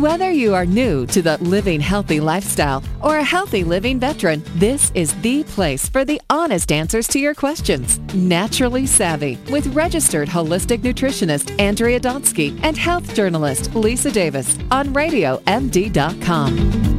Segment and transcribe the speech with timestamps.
[0.00, 4.90] Whether you are new to the living healthy lifestyle or a healthy living veteran, this
[4.94, 7.98] is the place for the honest answers to your questions.
[8.14, 16.89] Naturally Savvy with registered holistic nutritionist Andrea Donsky and health journalist Lisa Davis on RadioMD.com.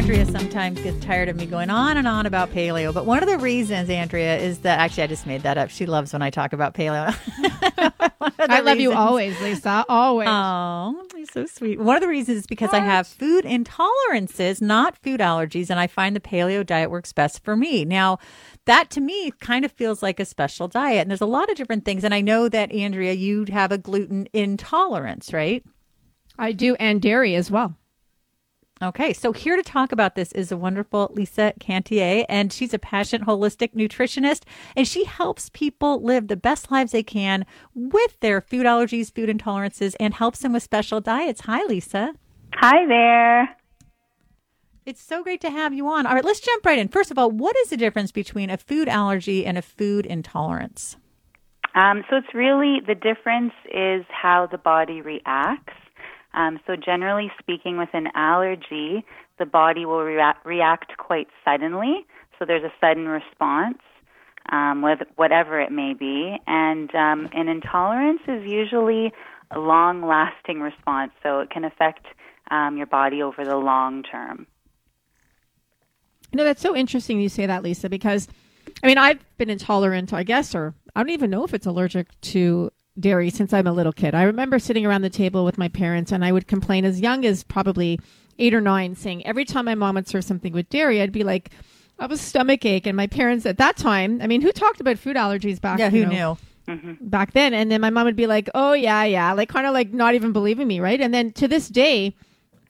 [0.00, 3.28] Andrea sometimes gets tired of me going on and on about paleo, but one of
[3.28, 5.68] the reasons, Andrea, is that actually I just made that up.
[5.68, 7.14] She loves when I talk about paleo.
[8.38, 9.84] I love you always, Lisa.
[9.90, 10.26] Always.
[10.30, 11.78] Oh, you're so sweet.
[11.78, 15.86] One of the reasons is because I have food intolerances, not food allergies, and I
[15.86, 17.84] find the paleo diet works best for me.
[17.84, 18.20] Now,
[18.64, 21.56] that to me kind of feels like a special diet, and there's a lot of
[21.56, 22.04] different things.
[22.04, 25.62] And I know that Andrea, you have a gluten intolerance, right?
[26.38, 27.76] I do, and dairy as well.
[28.82, 32.78] Okay, so here to talk about this is a wonderful Lisa Cantkier, and she's a
[32.78, 34.44] passionate holistic nutritionist,
[34.74, 39.28] and she helps people live the best lives they can with their food allergies, food
[39.28, 41.42] intolerances, and helps them with special diets.
[41.42, 42.14] Hi, Lisa.
[42.54, 43.54] Hi there.
[44.86, 46.06] It's so great to have you on.
[46.06, 46.88] All right, let's jump right in.
[46.88, 50.96] First of all, what is the difference between a food allergy and a food intolerance?
[51.74, 55.74] Um, so it's really the difference is how the body reacts.
[56.34, 59.04] Um, so, generally speaking, with an allergy,
[59.38, 62.06] the body will rea- react quite suddenly.
[62.38, 63.78] So, there's a sudden response,
[64.50, 66.36] um, with whatever it may be.
[66.46, 69.12] And um, an intolerance is usually
[69.50, 71.12] a long lasting response.
[71.22, 72.06] So, it can affect
[72.50, 74.46] um, your body over the long term.
[76.32, 78.28] No, that's so interesting you say that, Lisa, because
[78.82, 82.08] I mean, I've been intolerant, I guess, or I don't even know if it's allergic
[82.22, 84.14] to dairy since I'm a little kid.
[84.14, 87.24] I remember sitting around the table with my parents and I would complain as young
[87.24, 88.00] as probably
[88.38, 91.24] eight or nine, saying every time my mom would serve something with dairy, I'd be
[91.24, 91.50] like,
[91.98, 92.86] I have a stomach ache.
[92.86, 95.78] And my parents at that time, I mean, who talked about food allergies back?
[95.78, 96.74] Yeah, who know, knew?
[96.74, 97.08] Mm-hmm.
[97.08, 97.52] Back then.
[97.52, 100.14] And then my mom would be like, oh, yeah, yeah, like kind of like not
[100.14, 101.00] even believing me, right?
[101.00, 102.16] And then to this day,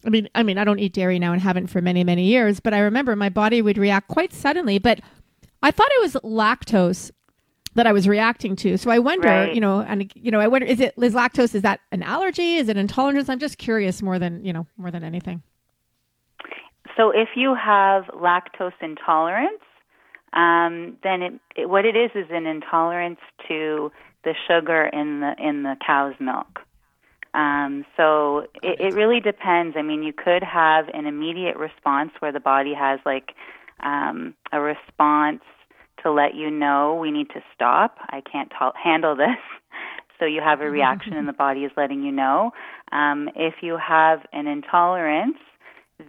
[0.04, 2.58] I mean, I mean, I don't eat dairy now and haven't for many, many years,
[2.58, 4.78] but I remember my body would react quite suddenly.
[4.78, 5.00] But
[5.62, 7.10] I thought it was lactose
[7.74, 8.76] that I was reacting to.
[8.76, 9.54] So I wonder, Right.
[9.54, 11.54] you know, and you know, I wonder, is it is lactose?
[11.54, 12.56] Is that an allergy?
[12.56, 13.28] Is it intolerance?
[13.28, 15.42] I'm just curious more than you know, more than anything.
[16.96, 19.62] So if you have lactose intolerance,
[20.32, 23.90] um, then it, it, what it is is an intolerance to
[24.24, 26.60] the sugar in the in the cow's milk.
[27.32, 29.76] Um, so it, it really depends.
[29.76, 33.34] I mean, you could have an immediate response where the body has like
[33.80, 34.89] um, a response to
[36.20, 37.96] let you know we need to stop.
[38.08, 39.28] I can't to- handle this.
[40.18, 42.50] So you have a reaction, and the body is letting you know.
[42.92, 45.38] Um, if you have an intolerance,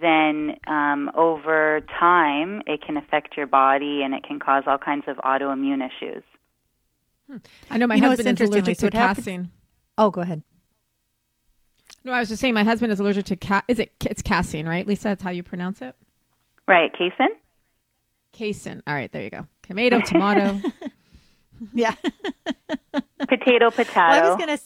[0.01, 5.05] then um, over time it can affect your body and it can cause all kinds
[5.07, 6.23] of autoimmune issues.
[7.69, 9.49] I know my You husband it's is allergic to what casein.
[9.97, 10.43] Oh, go ahead.
[12.03, 14.67] No, I was just saying my husband is allergic to ca- is it it's casein,
[14.67, 14.85] right?
[14.85, 15.95] Lisa, that's how you pronounce it.
[16.67, 17.27] Right, Kason?
[18.33, 18.81] Casein.
[18.87, 19.47] All right, there you go.
[19.63, 20.59] Tomato, tomato.
[21.73, 21.93] Yeah.
[23.19, 23.91] Potato, potato.
[23.95, 24.63] Well, I was going to.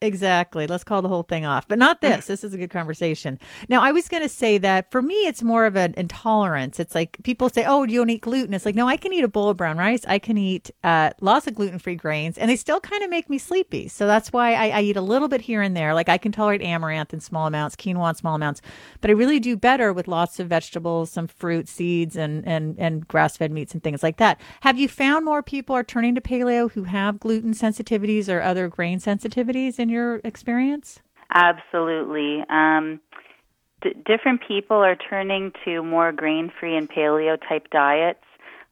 [0.00, 0.68] Exactly.
[0.68, 1.66] Let's call the whole thing off.
[1.66, 2.26] But not this.
[2.26, 3.36] This is a good conversation.
[3.68, 6.78] Now, I was going to say that for me, it's more of an intolerance.
[6.78, 8.54] It's like people say, oh, you don't eat gluten.
[8.54, 10.02] It's like, no, I can eat a bowl of brown rice.
[10.06, 13.28] I can eat uh, lots of gluten free grains, and they still kind of make
[13.28, 13.88] me sleepy.
[13.88, 15.94] So that's why I, I eat a little bit here and there.
[15.94, 18.62] Like I can tolerate amaranth in small amounts, quinoa in small amounts,
[19.00, 23.08] but I really do better with lots of vegetables, some fruit, seeds, and, and, and
[23.08, 24.40] grass fed meats and things like that.
[24.60, 28.68] Have you found more people are turning to paleo who have gluten sensitivities or other
[28.68, 31.00] grain sensitivities in your experience?
[31.34, 32.44] Absolutely.
[32.48, 33.00] Um,
[33.82, 38.24] d- different people are turning to more grain free and paleo type diets.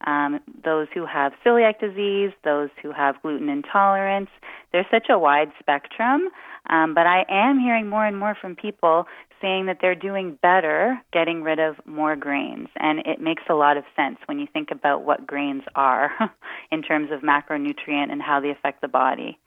[0.07, 4.29] Um, those who have celiac disease, those who have gluten intolerance.
[4.73, 6.29] There's such a wide spectrum.
[6.69, 9.07] Um, but I am hearing more and more from people
[9.41, 12.69] saying that they're doing better getting rid of more grains.
[12.77, 16.11] And it makes a lot of sense when you think about what grains are
[16.71, 19.39] in terms of macronutrient and how they affect the body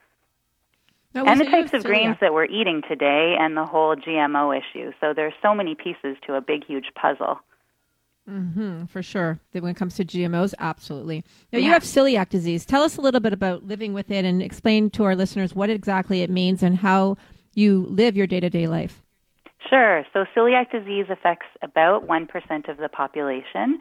[1.15, 4.91] and the types of grains that we're eating today and the whole GMO issue.
[5.01, 7.39] So there's so many pieces to a big, huge puzzle.
[8.29, 9.39] Mm-hmm, for sure.
[9.53, 11.23] When it comes to GMOs, absolutely.
[11.51, 12.63] Now, you have celiac disease.
[12.63, 15.69] Tell us a little bit about living with it and explain to our listeners what
[15.69, 17.17] exactly it means and how
[17.55, 19.01] you live your day to day life.
[19.67, 20.05] Sure.
[20.13, 23.79] So celiac disease affects about 1% of the population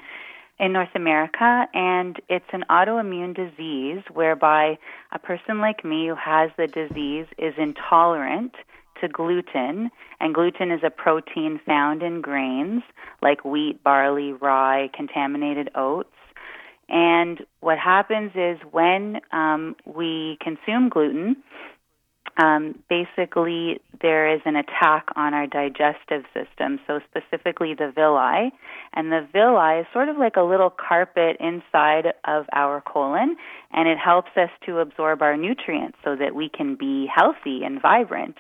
[0.61, 4.79] in North America, and it's an autoimmune disease whereby
[5.13, 8.55] a person like me who has the disease is intolerant
[9.01, 9.91] to gluten,
[10.21, 12.83] and gluten is a protein found in grains
[13.23, 16.11] like wheat, barley, rye, contaminated oats.
[16.89, 21.37] And what happens is when um, we consume gluten,
[22.39, 28.53] um, basically there is an attack on our digestive system, so specifically the villi.
[28.95, 33.37] And the villi is sort of like a little carpet inside of our colon,
[33.73, 37.83] and it helps us to absorb our nutrients so that we can be healthy and
[37.83, 38.37] vibrant.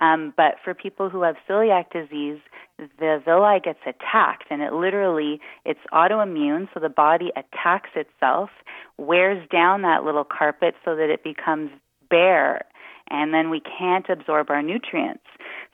[0.00, 2.38] Um, but for people who have celiac disease,
[2.78, 8.50] the villi gets attacked, and it literally it's autoimmune, so the body attacks itself,
[8.98, 11.70] wears down that little carpet so that it becomes
[12.10, 12.66] bare
[13.10, 15.24] and then we can't absorb our nutrients.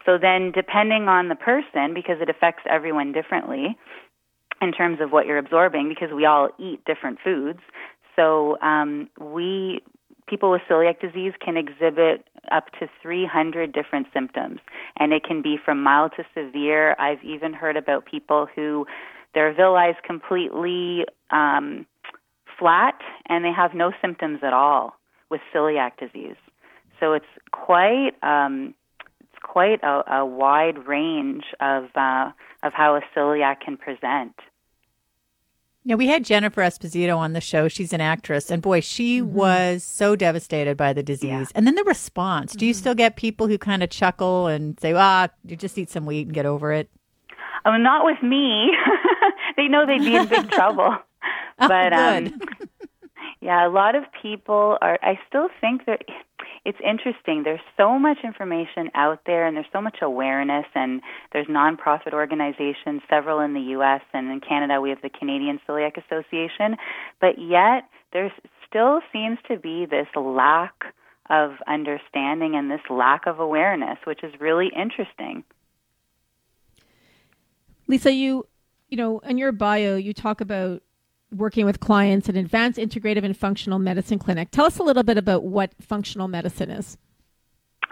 [0.04, 3.76] So then, depending on the person, because it affects everyone differently
[4.60, 7.60] in terms of what you're absorbing, because we all eat different foods.
[8.16, 9.82] So um, we
[10.26, 14.60] people with celiac disease can exhibit up to 300 different symptoms,
[14.98, 16.94] and it can be from mild to severe.
[16.98, 18.86] I've even heard about people who
[19.34, 21.86] their villi is completely um,
[22.58, 22.98] flat
[23.28, 24.94] and they have no symptoms at all
[25.30, 26.36] with celiac disease.
[27.00, 28.74] So it's quite um,
[29.20, 32.30] it's quite a, a wide range of uh,
[32.62, 34.34] of how a celiac can present.
[35.86, 37.68] Yeah, we had Jennifer Esposito on the show.
[37.68, 39.34] She's an actress, and boy, she mm-hmm.
[39.34, 41.28] was so devastated by the disease.
[41.28, 41.46] Yeah.
[41.54, 42.52] And then the response.
[42.52, 42.58] Mm-hmm.
[42.58, 42.80] Do you mm-hmm.
[42.80, 46.26] still get people who kind of chuckle and say, "Ah, you just eat some wheat
[46.26, 46.88] and get over it"?
[47.66, 48.70] Oh, not with me.
[49.56, 50.96] they know they'd be in big trouble.
[51.58, 52.40] oh, but um,
[53.40, 54.98] yeah, a lot of people are.
[55.02, 56.02] I still think that
[56.64, 57.42] it's interesting.
[57.42, 60.66] There's so much information out there, and there's so much awareness.
[60.74, 61.02] And
[61.32, 64.00] there's nonprofit organizations, several in the U.S.
[64.12, 64.80] and in Canada.
[64.80, 66.76] We have the Canadian Celiac Association,
[67.20, 68.32] but yet there
[68.68, 70.94] still seems to be this lack
[71.30, 75.44] of understanding and this lack of awareness, which is really interesting.
[77.86, 78.46] Lisa, you
[78.88, 80.82] you know, in your bio, you talk about
[81.36, 84.50] working with clients at Advanced Integrative and Functional Medicine Clinic.
[84.50, 86.96] Tell us a little bit about what functional medicine is.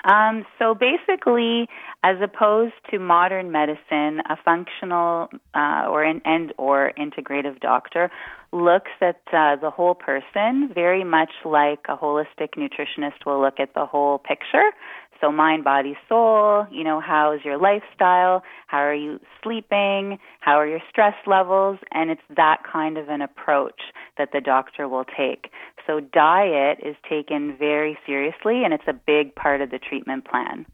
[0.04, 1.68] Um, so basically,
[2.02, 8.10] as opposed to modern medicine, a functional uh, or an and or integrative doctor
[8.52, 13.74] looks at uh, the whole person, very much like a holistic nutritionist will look at
[13.74, 14.70] the whole picture.
[15.22, 18.42] So mind, body, soul, you know, how is your lifestyle?
[18.66, 20.18] How are you sleeping?
[20.40, 21.78] How are your stress levels?
[21.92, 23.80] And it's that kind of an approach
[24.18, 25.52] that the doctor will take.
[25.86, 30.66] So diet is taken very seriously and it's a big part of the treatment plan.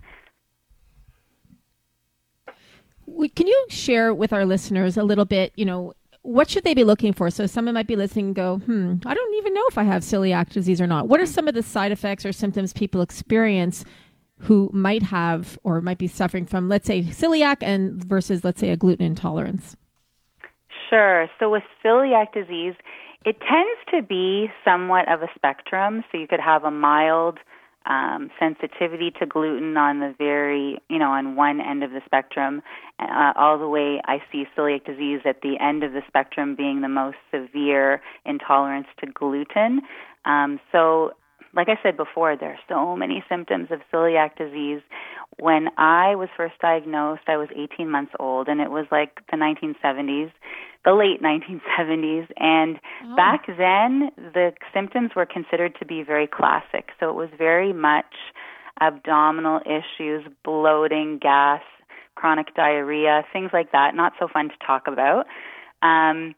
[3.37, 5.93] Can you share with our listeners a little bit, you know,
[6.23, 7.31] what should they be looking for?
[7.31, 10.03] So someone might be listening and go, hmm, I don't even know if I have
[10.03, 11.09] celiac disease or not.
[11.09, 13.85] What are some of the side effects or symptoms people experience
[14.38, 18.70] who might have or might be suffering from, let's say, celiac and versus, let's say,
[18.70, 19.76] a gluten intolerance?
[20.88, 21.29] Sure.
[21.38, 22.75] So with celiac disease,
[23.25, 26.05] it tends to be somewhat of a spectrum.
[26.11, 27.38] So you could have a mild
[27.87, 32.62] um, sensitivity to gluten on the very, you know, on one end of the spectrum,
[32.99, 36.82] uh, all the way I see celiac disease at the end of the spectrum being
[36.82, 39.81] the most severe intolerance to gluten.
[40.25, 41.12] Um, so
[41.55, 44.83] like I said before, there are so many symptoms of celiac disease.
[45.39, 49.37] When I was first diagnosed, I was 18 months old, and it was like the
[49.37, 50.31] 1970s,
[50.85, 52.29] the late 1970s.
[52.37, 53.17] And oh.
[53.17, 56.90] back then, the symptoms were considered to be very classic.
[57.00, 58.14] So it was very much
[58.81, 61.62] abdominal issues, bloating, gas,
[62.14, 63.95] chronic diarrhea, things like that.
[63.95, 65.26] Not so fun to talk about.
[65.83, 66.35] Um,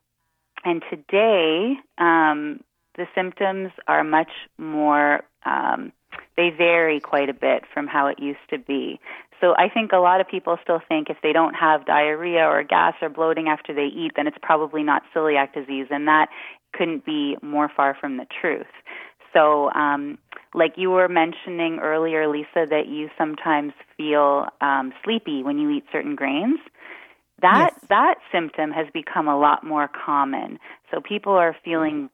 [0.65, 2.61] and today, um,
[3.01, 5.91] the symptoms are much more, um,
[6.37, 9.01] they vary quite a bit from how it used to be.
[9.41, 12.63] So I think a lot of people still think if they don't have diarrhea or
[12.63, 16.29] gas or bloating after they eat, then it's probably not celiac disease, and that
[16.75, 18.67] couldn't be more far from the truth.
[19.33, 20.19] So, um,
[20.53, 25.85] like you were mentioning earlier, Lisa, that you sometimes feel um, sleepy when you eat
[25.91, 26.59] certain grains.
[27.41, 27.87] That yes.
[27.89, 30.59] that symptom has become a lot more common.
[30.91, 32.11] So people are feeling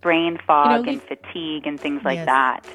[0.00, 2.26] brain fog you know, and fatigue and things like yes.
[2.26, 2.66] that.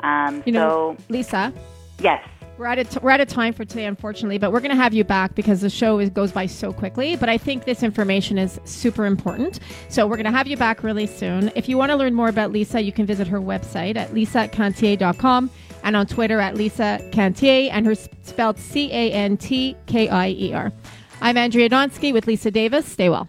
[0.00, 1.52] Um, you know, so, Lisa.
[2.00, 2.26] Yes.
[2.56, 4.82] We're out, of t- we're out of time for today, unfortunately, but we're going to
[4.82, 7.14] have you back because the show is, goes by so quickly.
[7.14, 9.60] But I think this information is super important.
[9.88, 11.52] So we're going to have you back really soon.
[11.54, 15.50] If you want to learn more about Lisa, you can visit her website at lisacantkier.com
[15.84, 20.30] and on Twitter at Lisa Cantkier, and her spelled C A N T K I
[20.30, 20.72] E R.
[21.20, 22.86] I'm Andrea Donsky with Lisa Davis.
[22.86, 23.28] Stay well.